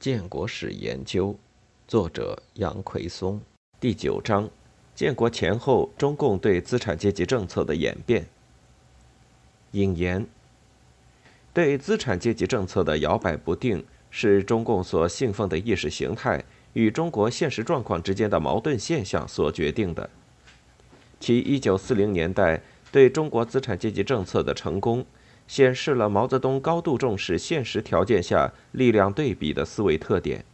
[0.00, 1.36] 建国史研究，
[1.86, 3.38] 作者杨奎松，
[3.78, 4.48] 第九章：
[4.94, 8.26] 建国前后中共对资产阶级政策的演变。
[9.72, 10.26] 引言：
[11.52, 16.42] 对资产阶级政策的摇摆不定，是中共所信奉的意识形态
[16.72, 20.08] 与中国现实状况之间的矛盾现象所决定的。
[21.20, 25.04] 其一九四零年代对中国资产阶级政策的成功。
[25.50, 30.44] 显示了毛泽东高度重视现实条件下力量对比的思维特点，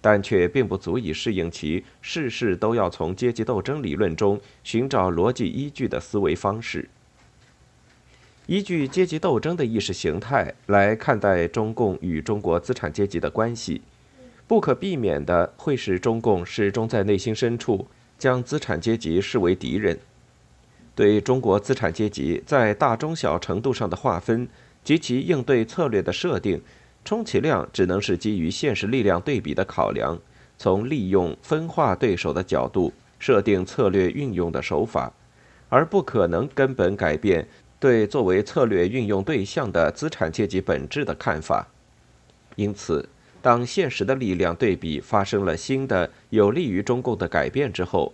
[0.00, 6.88] 但却并不足以适应其事事都要从阶级斗争理论中寻找逻辑依据的思维方式。
[8.46, 13.80] 依据阶级斗争的意识形态来看待中共与中国资产阶级的关系，
[14.48, 17.86] 不可避免的会使中共始终在内心深处
[18.18, 19.96] 将资产阶级视为敌人。
[20.94, 24.46] 对中国资产阶级在大中小程度上的划分
[24.84, 26.60] 及其应对策略的设定，
[27.04, 30.18] 充其量只能是基于现实力量对比的考量，
[30.58, 35.12] 从利用分化对手的角度设定策略运用的手法，
[35.68, 37.48] 而不可能根本改变
[37.80, 41.66] 对作为策略运用对象的资产阶级本质的看法。
[42.56, 43.08] 因此，
[43.40, 48.12] 当现实的力量对比发生了新的有利于中共的改变之后，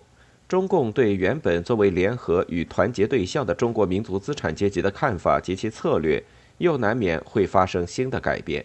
[0.48, 6.24] 中共对原本作为联合与团结对象的中国民族资产阶级的看法及其策略，
[6.56, 8.64] 又难免会发生新的改变。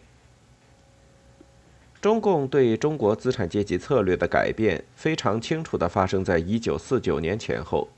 [1.99, 7.89] 中共对中国资产阶级策略的改变，非常清楚地发生在一九四九年前后。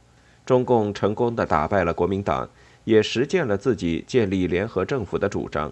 [0.46, 2.48] 中共成功地打败了国民党，
[2.84, 5.72] 也实践了自己建立联合政府的主张。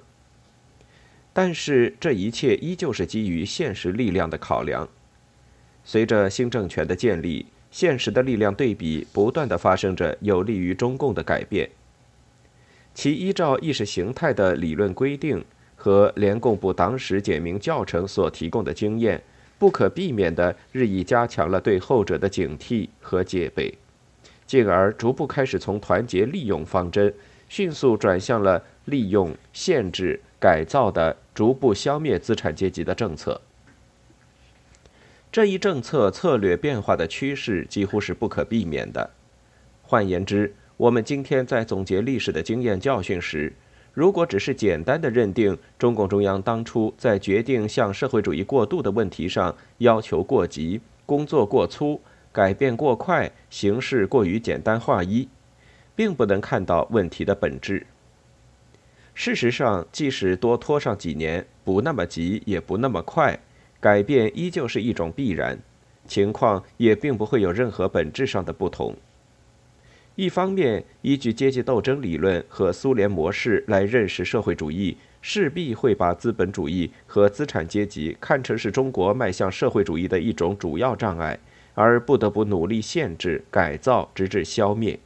[1.32, 4.88] 但是，这一切依旧是基于现实力量的考量。
[5.84, 11.68] 随着新政权的建立，现实的力量对比不断的发生着有利于中共的改变，
[12.94, 15.44] 其依照意识形态的理论规定
[15.76, 19.20] 和联共部党史简明教程所提供的经验，
[19.58, 23.74] 不可避免地日益加强了对后者的警惕和戒备，
[24.46, 27.12] 进而逐步开始从团结利用方针，
[27.50, 33.42] 迅速转向了利用、限制、改造的逐步消灭资产阶级的政策。
[35.34, 39.10] 这一政策策略变化的趋势几乎是不可避免的。
[39.82, 43.52] 换言之，我们今天在总结历史的经验教训时，
[43.96, 52.00] 如果只是简单的认定中共中央当初在决定向社会主义过渡的问题上要求过急、工作过粗、
[52.32, 55.28] 改变过快、形式过于简单化一，
[55.96, 57.88] 并不能看到问题的本质。
[59.16, 63.40] 事实上，即使多拖上几年，不那么急，也不那么快。
[63.84, 65.60] 改变依旧是一种必然，
[66.08, 68.96] 情况也并不会有任何本质上的不同。
[70.16, 81.38] 一方面，依据阶级斗争理论和苏联模式来认识社会主义，势必会把资本主义和资产阶级看成是中国迈向社会主义的一种主要障碍，
[81.74, 84.98] 而不得不努力限制、改造，直至消灭。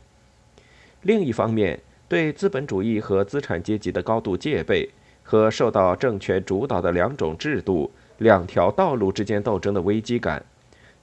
[1.01, 4.87] 另一方面，对资本主义和资产阶级的高度戒备
[5.23, 7.91] 和受到政权主导的两种制度。
[8.17, 10.43] 两条道路之间斗争的危机感，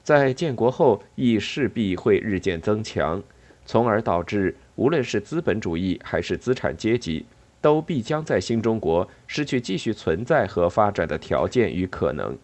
[0.03, 3.23] 在建国后亦势必会日渐增强，
[3.65, 7.25] 从而导致无论是资本主义还是资产阶级，
[7.61, 12.37] 都必将在新中国失去继续存在和发展的条件与可能。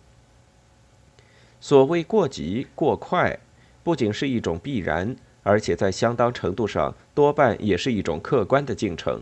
[1.61, 3.39] 所谓过急过快，
[3.83, 9.21] 不仅是一种必然，而且在相当程度上多半也是一种客观的进程。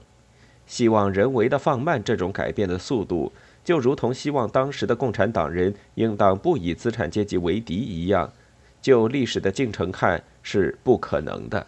[0.67, 3.33] 希望人为的放慢这种改变的速度。
[3.69, 8.33] 就如同希望当时的共产党人应当不以资产阶级为敌一样，
[8.81, 11.67] 就历史的进程看是不可能的。